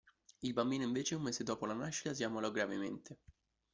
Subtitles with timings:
[0.41, 3.19] Il bambino invece, un mese dopo la nascita, si ammalò gravemente.